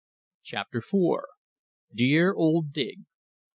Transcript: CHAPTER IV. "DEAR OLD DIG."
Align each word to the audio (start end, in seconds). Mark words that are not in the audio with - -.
CHAPTER 0.41 0.79
IV. 0.79 1.19
"DEAR 1.93 2.33
OLD 2.35 2.73
DIG." 2.73 3.01